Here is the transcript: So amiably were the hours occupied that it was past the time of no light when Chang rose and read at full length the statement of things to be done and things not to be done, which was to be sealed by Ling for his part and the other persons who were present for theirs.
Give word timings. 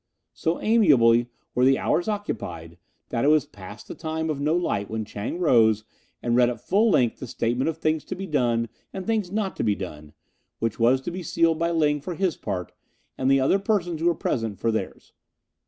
So 0.33 0.59
amiably 0.59 1.29
were 1.53 1.63
the 1.63 1.77
hours 1.77 2.07
occupied 2.07 2.79
that 3.09 3.23
it 3.23 3.27
was 3.27 3.45
past 3.45 3.87
the 3.87 3.93
time 3.93 4.31
of 4.31 4.41
no 4.41 4.55
light 4.57 4.89
when 4.89 5.05
Chang 5.05 5.37
rose 5.37 5.83
and 6.23 6.35
read 6.35 6.49
at 6.49 6.59
full 6.59 6.89
length 6.89 7.19
the 7.19 7.27
statement 7.27 7.69
of 7.69 7.77
things 7.77 8.03
to 8.05 8.15
be 8.15 8.25
done 8.25 8.67
and 8.91 9.05
things 9.05 9.31
not 9.31 9.55
to 9.57 9.63
be 9.63 9.75
done, 9.75 10.13
which 10.57 10.79
was 10.79 11.01
to 11.01 11.11
be 11.11 11.21
sealed 11.21 11.59
by 11.59 11.69
Ling 11.69 12.01
for 12.01 12.15
his 12.15 12.35
part 12.35 12.71
and 13.15 13.29
the 13.29 13.39
other 13.39 13.59
persons 13.59 14.01
who 14.01 14.07
were 14.07 14.15
present 14.15 14.57
for 14.59 14.71
theirs. 14.71 15.13